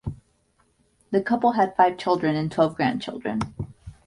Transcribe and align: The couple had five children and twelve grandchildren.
The 1.11 1.21
couple 1.21 1.51
had 1.51 1.75
five 1.75 1.95
children 1.99 2.35
and 2.35 2.51
twelve 2.51 2.75
grandchildren. 2.75 3.39